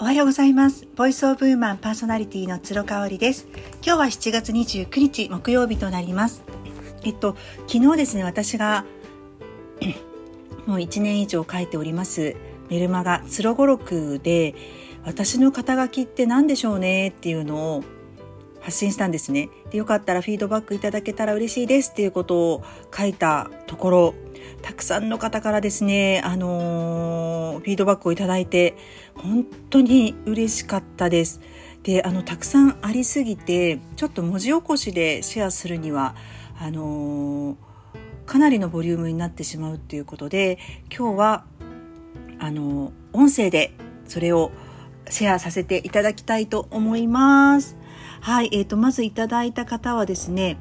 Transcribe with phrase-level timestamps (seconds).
[0.00, 0.86] おはようございます。
[0.94, 3.48] ボイスオブウーマンパーソナリティの鶴香織です。
[3.84, 6.44] 今日は7月29日木曜日となります。
[7.02, 7.34] えっと、
[7.66, 8.84] 昨日ですね、私が
[10.66, 12.36] もう1年以上書いております
[12.70, 14.54] メルマガ鶴語録で
[15.04, 17.84] 私の肩書きって何でしょうねっていうのを
[18.68, 22.62] 発信したんですねでよかったらフィードバックいただけたら嬉しいですっていうことを
[22.96, 24.14] 書いたところ
[24.62, 28.76] たくさんの方からですね、あのー、フィードバックをいただいて、
[29.14, 31.40] 本当に嬉しかったです。
[31.82, 36.16] で、あの、たくさんありすぎて、ちょっと文字起こしでシェアするには、
[36.58, 37.56] あのー、
[38.26, 40.58] かなりのボリュームになってしまうっていうことで、
[40.94, 41.44] 今日は、
[42.38, 43.72] あのー、音声で
[44.06, 44.50] それを
[45.08, 47.76] シェアさせていただきたいと思います。
[48.20, 50.58] はい、えーと、まずいただいた方はですね、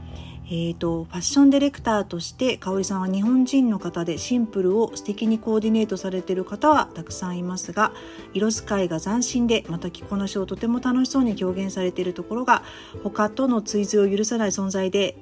[0.50, 7.92] えーと、ファッションディレクターとして香織さんは日本人の方でシンプルを素敵にコーディネートされてる方はたくさんいますが
[8.34, 12.64] 色使いが斬新でまた着こなしをとても楽しそうに表現されているところが
[13.04, 15.18] 他との追随を許さない存在で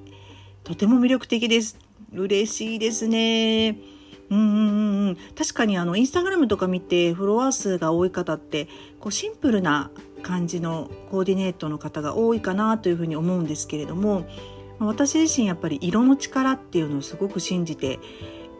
[0.63, 1.77] とても魅力的です。
[2.11, 3.77] 嬉しいですね。
[4.29, 5.17] うんうんうん。
[5.37, 8.67] 確かにあのインスタグラムとか見てフォロワー数が多い方って
[8.99, 9.91] こうシンプルな
[10.23, 14.25] 感じのコーディネートの方が多いかなというふうに思うんですけれども
[14.79, 17.99] 私自身やっぱり色の力っていうのをすごく信じて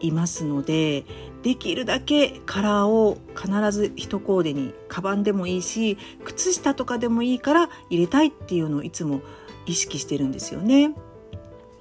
[0.00, 1.04] いますので
[1.42, 9.20] できるだけカラーを必ず一コーデにカバンでもいいし靴下とかでもいいから入れたいっていうのをいつも
[9.66, 10.94] 意識してるんですよね。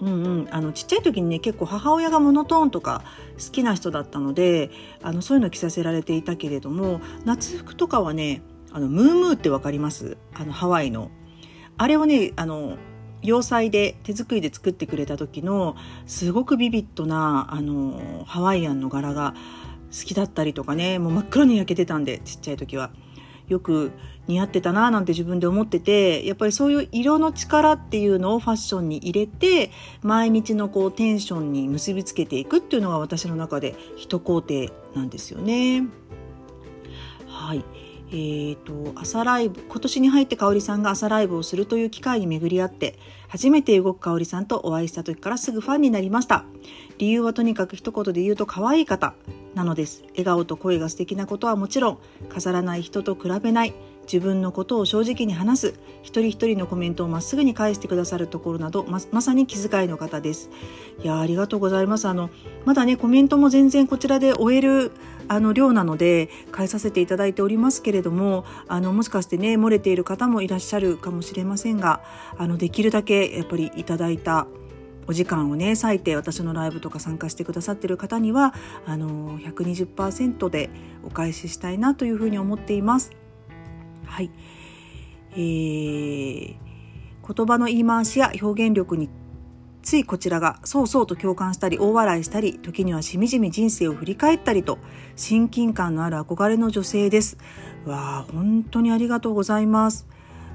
[0.01, 3.03] うんうん、あのちっちゃい時にね結構母親がモノトーンとか
[3.43, 4.69] 好きな人だったので
[5.01, 8.41] あのそういうの着させられていたけれども夏服とかはね
[8.75, 10.17] あのムームーって分かります？
[10.33, 11.09] あのハワイの。
[11.77, 12.77] あれをねあの
[13.21, 19.33] 洋裁で手作りで作ってくれた時のすごくビビッドなあのハワイアンの柄が
[19.97, 22.91] 好きだったりとかねもう真っ黒に焼けてたんでちっちゃい時は。
[23.47, 23.91] よく
[24.27, 35.83] 似合ってたななんて自分で思っててやっぱりそういう色の力っていうのをファッションに入れて毎日のこうテンションに結びつけていくっていうのが私の中で一工程なんですよね。
[37.27, 37.63] はい。
[38.15, 46.45] えーと、朝ライブ今年に入って香織さんが朝ライブをするという機会に巡り合って初めて動く香織さんとお会いした時からすぐファンになりました。
[46.97, 49.15] 理由はとにかく一言で言うと可愛い方
[49.53, 50.03] なのです。
[50.11, 51.99] 笑顔と声が素敵なことはもちろん
[52.29, 53.73] 飾らない人と比べない
[54.03, 60.49] 自分のことを正直に話す一人一人のコメントをまっすぐに返してくださるところなどままさに気遣いの方です。
[61.03, 62.07] いやありがとうございます。
[62.07, 62.29] あの
[62.63, 64.93] まだねコメントも全然こちらで終える
[65.27, 72.01] あの量なので返させていただいておりますけれどもあのもしかしてね漏れている方もいらっしゃるかもしれませんが
[72.37, 74.47] あのできるだけやっぱりいただいた
[75.07, 78.53] お時間をね割いて私のライブとか参加してくださってる方には
[78.85, 80.69] あの120%で
[81.03, 83.11] お返ししたいなというふうに思っています。
[84.05, 84.31] はい、
[85.31, 86.55] えー、
[87.33, 89.09] 言葉の言い回しや表現力に
[89.85, 94.79] ついこちらがそうそうと共感したり大笑いしたり時にはしみじみ人生を振り返ったりと
[95.15, 97.37] 親近感のある憧れの女性です。
[97.85, 100.07] わあ本当にありがとうございます。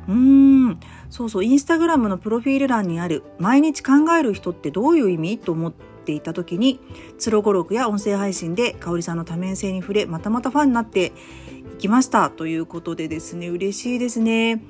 [0.08, 0.80] うーん
[1.10, 6.80] そうそうインスタグラムのプロフィール欄にある毎日考える人ってどういう意味と思っていた時に
[7.18, 11.12] ツロ語録や音声配信で香里さんの多面性に触れまたまたファンになって
[11.74, 14.60] いきましたということでですね嬉しいですね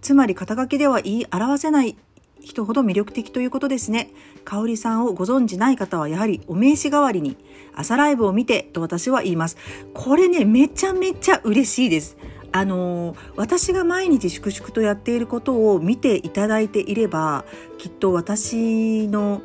[0.00, 1.96] つまり肩書きでは言い表せない
[2.44, 4.10] 人ほど魅力的ということですね。
[4.44, 7.36] 香里さんをご存知ない方はやはりお名刺代わりに
[7.74, 9.56] 朝ライブを見てと私は言います。
[9.94, 12.16] これね、めちゃめちゃ嬉しいです。
[12.52, 17.44] あの私が毎日粛々とやっていることを見ていただいていれば
[17.78, 19.42] きっと私の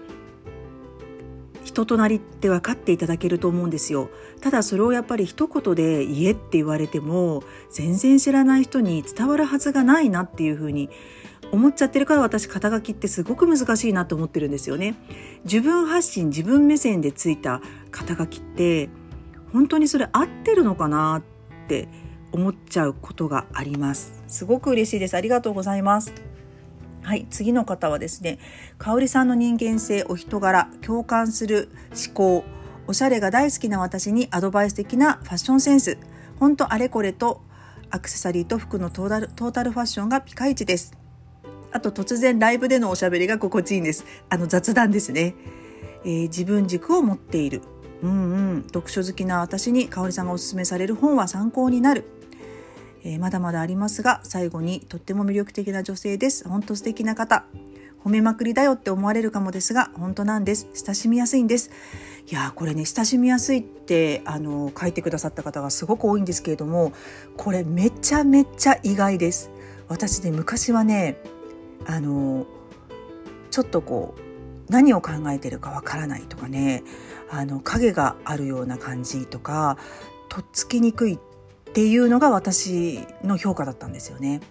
[1.63, 4.09] 人となりって分かっていただけると思うんですよ
[4.41, 10.91] ただそれをやっぱり一言で言えって言われても全然知らない人に伝わるはずがないなっていうふうに
[11.51, 14.95] 思っちゃってるから私肩書きってすごく難しいなと思ってるんですよね。
[15.43, 17.61] 自分発信自分目線でついた
[17.91, 18.89] 肩書きって
[19.51, 21.87] 本当にそれ合ってるのかなって
[22.31, 24.21] 思っちゃうことがあります。
[24.27, 25.15] すごく嬉しいです。
[25.15, 26.13] ありがとうございます。
[27.01, 28.37] はい、次の方はですね、
[28.77, 32.43] 香里さんの人間性、お人柄、共感する思考、
[32.87, 35.97] おしゃれが大好きな私にアドバイス的なファッションセンス、
[36.39, 37.41] ほんとあれこれと
[37.89, 40.93] アクセサリーと服のトータルトータルファッションがピカイチです。
[41.71, 44.05] あと突然ライブでのおしゃべりが心地いいんです。
[44.29, 45.35] あの雑談ですね。
[46.03, 47.61] えー、自分軸を持っている。
[48.01, 48.63] うんうん。
[48.63, 52.05] 読書好きな私に香里さんがおすすめされる本は参考になる。
[53.03, 56.47] えー、まだまだありますが、最後にとっても魅力的な女性です。
[56.47, 57.45] 本当素敵な方。
[58.03, 60.67] 褒めまくりだよって思われるかもですが、本当なんです。
[60.73, 61.69] 親しみやすいんです。
[62.29, 66.93] いやこれね親しみやすいってあの書いてくださった方がすごく多いんですけれども
[67.37, 69.49] これめちゃめちゃ意外です
[69.87, 71.17] 私ね昔はね
[71.85, 72.45] あの
[73.51, 76.83] ちょっとこう何を考えてるかわからないとかね
[77.29, 79.77] あの影があるような感じとか
[80.29, 81.19] とっつきにくいっ
[81.73, 84.41] ていうのが私の評価だったんですよね。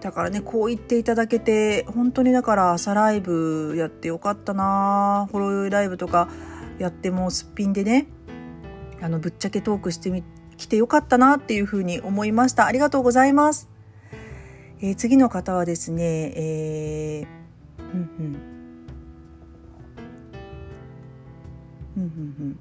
[0.00, 6.28] だからねこう言っていただけて本当にだから朝ライブやってよかったなホロヨイライブとか
[6.78, 8.06] やってもすっぴんでね
[9.00, 10.22] あのぶっちゃけトークして
[10.56, 13.68] きてよかったなっていうふうに思いましたありがとうございます、
[14.80, 17.38] えー、次の方はですねえー、
[17.94, 18.58] うんうん。
[21.96, 22.58] うんうんうん。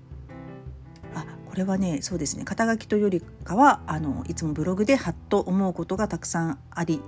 [1.14, 2.44] あこれはねそうですね。
[2.44, 7.02] 肩書きというよりかはあのいつもブログでハッと思うことがたくさんあり、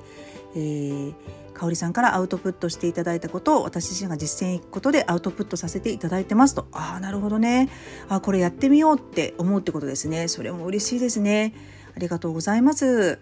[0.55, 1.13] えー、
[1.53, 6.67] 香さんからアウトプットしていただいたことを私自身が実践いくことでアウトプットさせていただいてますと。
[6.71, 7.69] ああなるほどね。
[8.09, 10.27] あこれやってみようって思うってことですね。
[10.27, 11.53] それも嬉しいですね。
[11.95, 13.19] ありがとうございます。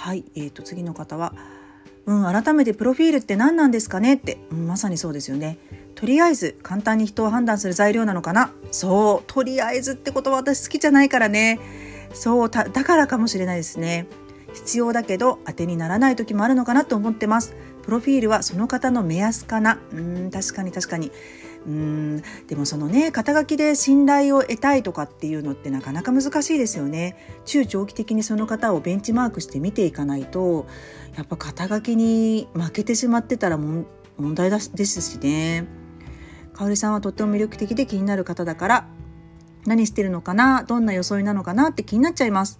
[0.00, 1.34] はいえーと、次の方は
[2.06, 5.58] うん改めてプロフィールって何なんですかねって、うん、まさにそうですよね。
[5.94, 8.50] とりあえず簡単に人を判断する材料なのかな。
[8.70, 11.60] そうとりあえずってことは私好きじゃないからね。
[12.14, 14.06] そうだからかもしれないですね。
[14.54, 17.54] 必要だけど当てにならない時もあるのかなと思ってます。
[17.82, 19.78] プロフィールはその方の目安かな。
[19.92, 21.12] うん確かに確かに。
[21.66, 22.22] うん。
[22.46, 27.16] でもそのね肩書きで信頼を得たいとかっていうのってなかなか難しいですよね。
[27.44, 30.66] 中長期的にその方をベンチマークして見ていかないと
[31.16, 33.86] やっぱ肩書きに負けてしまってたら問
[34.34, 35.66] 題ですしね。
[36.54, 38.88] 香織さんはとっても魅力的で気になる方だから
[39.66, 42.58] 何してるのかなどんな装いなのかなって気になっちゃいます。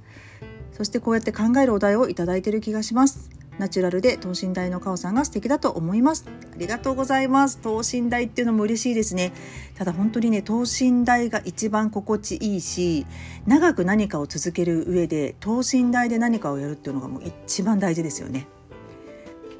[0.72, 3.39] そしてこうやって考えるお題をいただいてる気がします。
[3.60, 6.24] ナチュラルで等身大のカオさんが素敵だと思います。
[6.28, 7.58] ありがとうございます。
[7.58, 9.32] 等身大っていうのも嬉しいですね。
[9.76, 13.06] ただ本当にね等身大が一番心地いいし
[13.46, 18.48] 長く何かを続ける上で等身大で何かをやるっていうのがもう一番大事ですよね。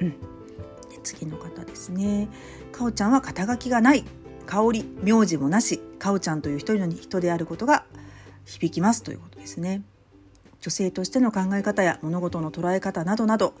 [0.01, 0.15] うん。
[1.03, 2.27] 次の方ですね。
[2.71, 4.03] かおちゃんは肩書きがない。
[4.47, 5.79] 香り名字もなし。
[5.99, 7.85] かおちゃんという一人の人であることが
[8.45, 9.03] 響きます。
[9.03, 9.83] ということですね。
[10.61, 13.55] 女性としての考え方や物事の捉え方などなど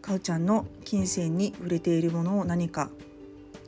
[0.00, 2.90] かおちゃんの金銭に触れているものを何か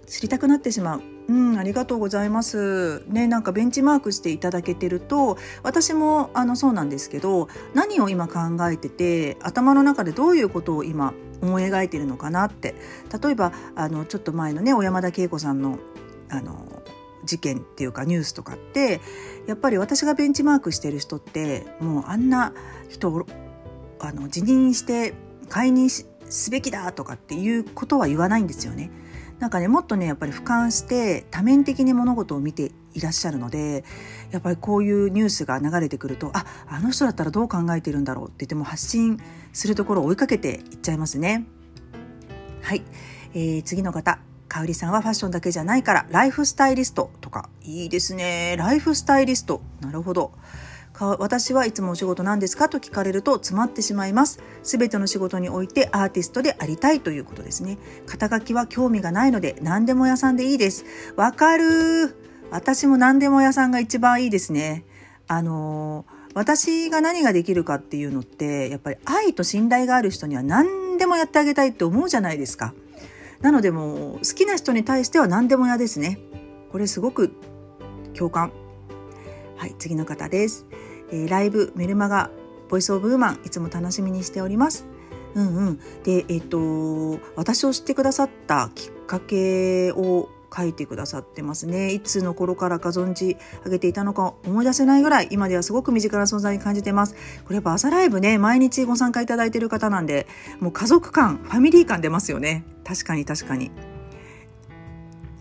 [0.07, 1.03] 知りたくなってしまう。
[1.29, 3.05] うん、ありがとうございます。
[3.07, 12.75] ね、なんかベンチマークしていただけてると、私もあのそうなんですけど、何を今考えてて、頭の中でどういうことを今思い描いてるのかなって。
[13.23, 15.79] 例えばあのちょっと前のね、小山田恵子さんの
[16.31, 16.83] あの
[17.25, 19.01] 事件っていうかニュースとかって
[19.47, 22.53] やっぱり私がベンチマークしてる人ってもうあんな
[22.89, 23.27] 人
[23.99, 25.15] あの辞任して
[25.49, 28.91] 解任しすべきだとかっていうことは言わないんですよね。
[29.39, 33.85] なんかねもっとねやっぱり俯瞰して多面的に物事を見ていらっしゃるので
[34.33, 39.19] やっぱりこういうニュースが流れてくるとああの人だったらどう考えてるんだろうって言っても発信
[39.55, 41.47] するところを追いかけていっちゃいますね。
[42.61, 42.83] はい、
[43.33, 44.21] えー、次の方。
[44.51, 48.57] 香里さんはファッションだけじゃないからライフスタイリストとかいいですね。
[48.59, 49.63] ライフスタイリスト。
[49.81, 50.33] なるほど。
[51.01, 54.41] 私はいつもお仕事なんですかと聞かれると詰まってしまいます。
[54.63, 57.79] 全ての仕事においてアーティストでありたいということですね。
[58.07, 60.85] 肩書きは興味がないので何でも屋さんでいいです。
[61.17, 62.17] わかる
[62.51, 64.85] 私も何でも屋さんが一番いいですね。
[65.27, 66.05] あの
[66.35, 72.75] 私が何ができるかっていうのってやっぱり愛と信頼がある人には何でもやってあげたいって思うじゃないですか。
[73.41, 76.19] なのでもう好きな人に対しては何でも嫌ですね。
[76.71, 77.33] これすごく
[78.13, 78.53] 共感。
[79.57, 80.65] はい次の方です、
[81.13, 82.31] え、ライブメルマガ
[82.69, 84.87] ボイスオブウーマンいつも楽しみにしております。
[85.35, 85.81] うんうん。
[86.05, 91.93] でえっ、と私を知ってくださったきっかけを書いてくださってますね。
[91.93, 97.15] いつの頃からか存じ上げていたのか思い出せないぐらい今ではすごく身近な存在に感じてます。
[97.45, 100.27] これやっぱ朝ライブね毎日ご参加いただいてる方なんで
[100.61, 102.65] もう家族感ファミリー感出ますよね。
[102.85, 103.71] 確かに確かに。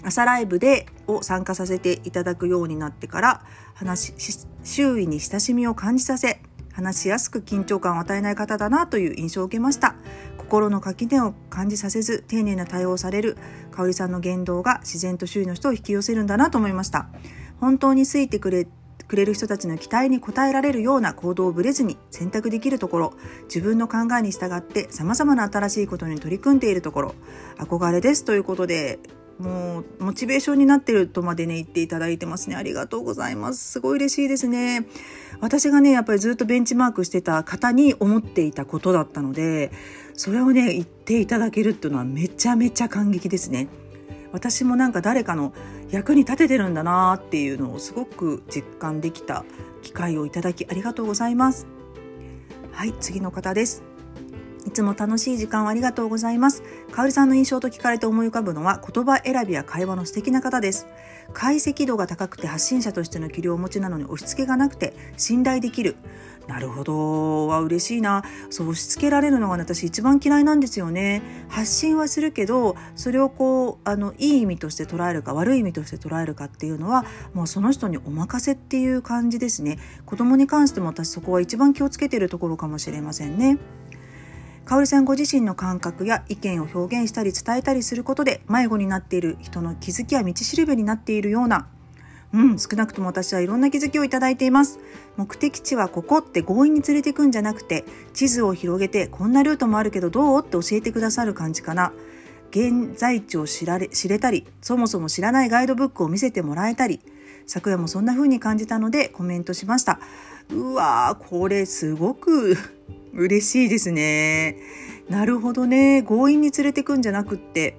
[0.03, 3.41] 朝ライブでを参加させていただくようになってから
[3.73, 4.13] 話
[4.63, 6.41] 周囲に親しみを感じさせ
[6.73, 9.95] 話しやすく緊張感を与えない方だなという印象を受けました。
[10.37, 13.37] 心の垣根を感じさせず丁寧な対応される
[13.71, 17.09] 香里さんの言動が自然と周囲の人を引き寄せるんだなと思いました。
[17.59, 18.67] 本当に好いてくれ
[19.09, 23.13] くれる人たちの期待に応えられるような行動をぶれずに選択できるところ
[23.45, 27.15] 自分の考えに従って様々な新しいことに取り組んでいるところ
[27.57, 28.99] 憧れですということで
[29.39, 32.57] もうモチベーションになってるとまでね言っていただいてますね。
[32.57, 33.71] ありがとうございます。
[33.71, 34.85] すごい嬉しいですね。
[35.39, 39.71] 私がねやっぱりずっとベンチマークしてた方に思っていたことだったので
[40.13, 43.69] それをね言っていただけるっていうのはめちゃめちゃ感激ですね。
[44.33, 45.53] 私もなんか誰かの
[45.89, 49.45] 役に立ててるんだなっていうのをすごく実感できた
[49.81, 51.65] 機会をいただきありがとうございます。
[52.73, 53.88] はい次の方です。
[54.69, 56.61] いつも楽しい時間をありがとうございます。
[56.91, 60.85] かおりさんの印象と聞かれて思い浮かぶのは言葉選びや会話の素敵な方です。
[61.33, 65.95] 解析度が高くて発信者としての器量をお持ちなのに押し付けがなくて信頼できる。
[66.47, 67.47] なるほど。
[67.47, 68.23] は嬉しいな。
[68.51, 71.23] そう、押し付けられるのが私一番嫌いなんですよね。
[71.47, 79.79] 発信はするけど、それをこう、あの、いい意味として捉えるか、悪い意味として捉えるかっていうのは、もうその人にお任せっていう感じですね。
[80.05, 83.57] 子供に関しても私そこは一番気をつけてるところかもしれませんね。
[84.69, 91.67] かおりさんご自身の感覚や意見を表現したり伝えたりすることで迷子になっている人の気づきや道しるべになっているような
[92.31, 94.77] うん、少なくとも私はいろんな気づきをいただいています。
[95.17, 97.83] 目的地はここって強引に連れてくんじゃなくて、
[98.13, 101.91] 地図を広げてこんなルートもあるけどどうって教えてくださる感じかな。
[102.51, 106.99] 現在地を知られ知れたり、そもそも知らないガイドブックを見せてもらえたり、
[107.47, 109.99] 昨夜もそんな風に感じたのでコメントしました。
[110.51, 112.55] うわー、これすごく
[113.13, 114.57] 嬉しいですね。
[115.09, 116.03] なるほどね。
[116.07, 117.77] 強引に連れてくんじゃなくって、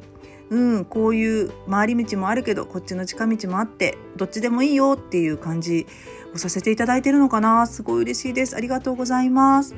[0.51, 5.87] うん、こういう回り道もあるけど、こっちの近道もあって、どっちでもいいよっていう感じ
[6.35, 7.67] をさせていただいてるのかな。
[7.67, 8.57] すごい嬉しいです。
[8.57, 9.77] ありがとうございます。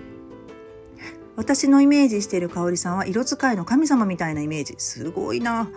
[1.37, 4.75] 私のイメージしている香里さんは色使いの神様みたいなイメージ。
[4.79, 5.69] すごいな。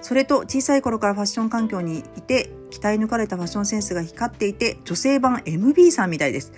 [0.00, 6.52] それと小さい頃からファッション環境にいて鍛え抜かれたファッションセンスが光っていて女性版 MB さんみたいです。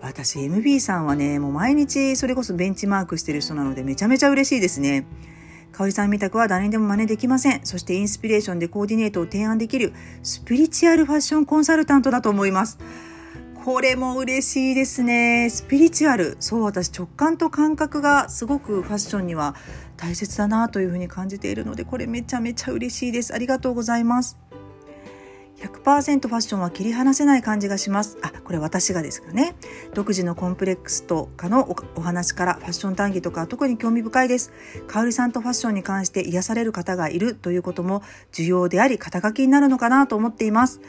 [0.00, 5.06] 私 MB さんはね、もう毎日それこそベンチマークしてる人なのでめちゃめちゃ嬉しいですね。
[5.72, 7.60] かおりさんみたくは誰にでも真似できません。
[7.64, 12.78] そしてインスピレーションでコーディネートを提案できるスピリチュアルファッションコンサルタントだと思います。
[13.64, 15.48] これも嬉しいですね。
[15.50, 16.36] スピリチュアル。
[16.38, 19.56] そう、私直感と感覚がすごくファッションには
[19.96, 23.32] 大切だなというふうに感じているので、これめちゃめちゃ嬉しいです。
[23.32, 24.36] ありがとうございます。
[25.84, 28.16] 100%ファッションは切り離せない感じがします。
[28.22, 29.54] あ、これ私がですかね。
[29.92, 34.50] 独自のコンプレックスとかのお話からファッション談義とか特に興味深いです。
[34.86, 40.80] かおりさんとファッションに関して癒される方がいるということも重要であり肩書きになるのかなと思っています。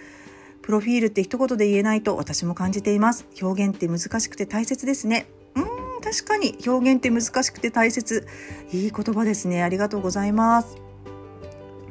[0.62, 3.28] プロフィールって一言で言えないと私も感じています。
[3.42, 5.28] 表現って難しくて大切ですね。
[5.56, 8.26] うん、確かに表現って難しくて大切。
[8.72, 9.62] いい言葉ですね。
[9.62, 10.78] ありがとうございます。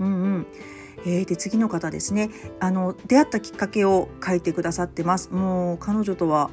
[0.00, 0.46] うんうん。
[1.04, 2.30] えー、で次の方ですね。
[2.60, 5.30] あの出会ったきっかけを書いてくださってます。
[5.30, 6.50] もう彼女とは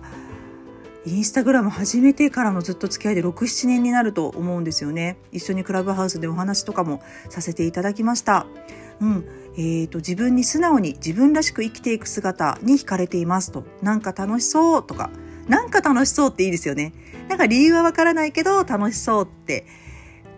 [1.05, 5.17] インスタグラム始めてからのずっと付き合いで67年になると思うんですよね。
[5.31, 8.45] 一緒にクラブハウスでお話とかもさせていただきました。
[8.99, 9.25] うん。
[9.55, 13.63] えーと、自分に素直に自分らしく生きていく姿に惹かれていますと。
[13.81, 15.09] なんか楽しそうとか。
[15.47, 16.93] なんか楽しそうっていいですよね。
[17.27, 19.65] なんか理由はわからないけど楽しそうって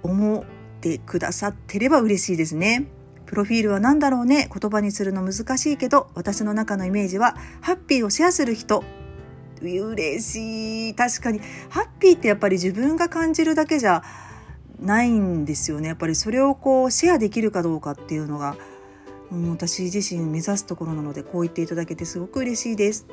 [0.02, 0.44] 思っ
[0.80, 2.88] てくださってれば嬉しいですね。
[3.26, 4.50] プロフィールは何だろうね？
[4.54, 8.84] 言葉にするの難しいけど私の中のイメージはハッピーをシェアする人。
[9.62, 10.94] 嬉しい。
[10.94, 11.40] 確かに。
[11.70, 14.04] ハッピーってやっぱり自分が感じるだけじゃ
[14.80, 15.88] ないんですよね。
[15.88, 18.58] やっぱりそれをこうシェアできるかどうかっていうのが、
[19.32, 23.06] うん、私自身目指すところなのでこう言っていただけてすごく嬉しいです。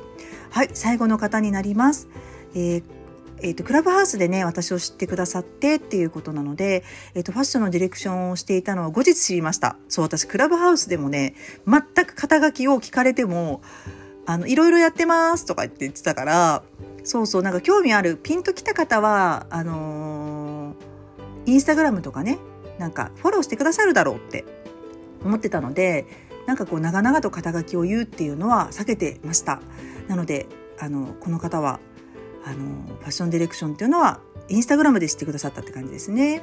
[0.51, 2.09] はい最後の方になります、
[2.55, 3.00] えー
[3.43, 9.77] えーと、クラブハウスでね私を知ってくださってっていうことなので、えーと、ファッションのディレクションをしていたのは後日知りました。
[9.89, 11.35] そう私クラブハウスでもね
[11.67, 13.63] 全く肩書きを聞かれても
[14.27, 16.63] あのいろいろやってますとか言って言ってたから
[17.03, 22.39] そうそうなんか興味あるピンときた方はあのー、インスタグラムとかね
[22.79, 24.45] なんかフォローしてくださるだろうって
[25.25, 26.07] 思ってたので
[26.47, 29.61] なんかこう長々と肩書きを言うっていうのは避けてました。
[30.09, 30.47] なので
[30.79, 31.79] あのこの方は
[32.45, 32.57] あの
[32.99, 36.43] ファッションディレクションっていうのはインスタグラムで知ってくださったって感じですね。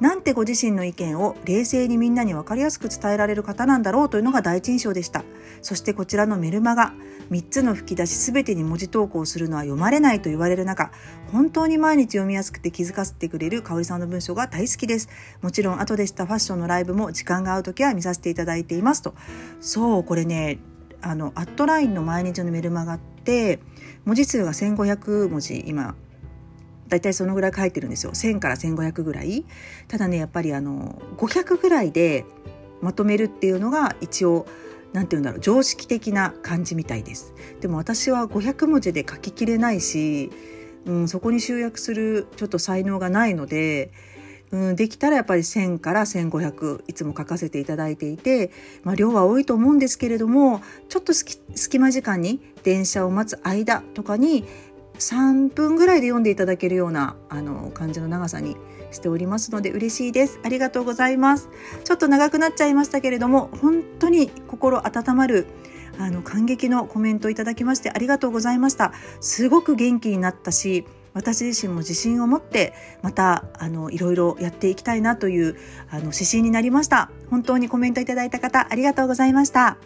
[0.00, 5.24] なんてご自身の意見を冷静にみんなに分かりやすく伝えられる方なんだろうというのが第一印象でした。
[5.62, 6.92] そしてこちらのメルマガ、
[7.30, 10.92] 3つの吹き出し全てに文字投稿するのは読まれないと言われる中、
[11.32, 15.08] 本当に毎日読みやすくて気づかせてくれる香里さんの文章が大好きです。
[15.42, 19.14] もちろん後でしたファッションのライブも時間が合う時は見させていただいていますと。
[19.60, 20.58] そう、これね、
[21.00, 23.60] あの、アットラインの毎日のメルマガって、
[24.04, 25.94] 文字数が1500文字今
[26.88, 28.12] だいたいそのぐらい書いてるんですよ。
[28.12, 29.44] 1000から1500ぐらい。
[29.86, 32.24] ただねやっぱりあの500ぐらいで
[32.80, 34.46] まとめるっていうのが一応
[34.92, 37.34] 何て言うんだろう常識的な感じみたいです。
[37.60, 40.30] でも私は500文字で書ききれないし、
[40.86, 43.92] うん、そこに集約するちょっと才能がないので
[44.50, 48.50] うん、できたらやっぱり1000から1500いつも書かせていただいていて、
[48.82, 54.44] まあ、量は多いと思うんですけれどもちょっと隙間時間に電車を待つ間とかに
[54.98, 58.56] 3分ぐらいで読んでいただけるようなあの感じの長さに
[58.90, 60.40] しておりますので嬉しいです。
[60.42, 61.48] ありがとうございます。
[61.84, 65.46] ちょっと長くなっちゃいましたけれども本当に心温まる
[65.98, 68.92] あの感激のコメントいただきましてありがとうございました。
[69.20, 70.84] すごく元気になったし
[71.18, 72.72] 私自身も自信を持って
[73.02, 75.56] またあのいろいろやっていきたいなという
[75.90, 77.10] あの指針になりました。
[77.28, 79.76] 本当にコメントいただいた方ありがとうございました。